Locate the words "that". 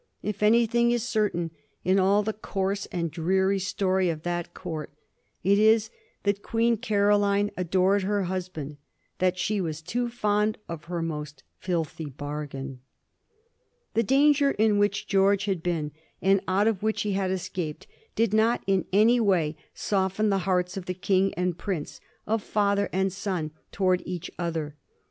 4.23-4.51, 6.23-6.41, 9.19-9.37